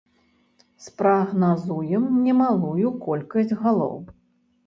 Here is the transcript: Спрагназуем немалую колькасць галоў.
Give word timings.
Спрагназуем 0.85 2.05
немалую 2.27 2.87
колькасць 3.07 3.57
галоў. 3.63 3.93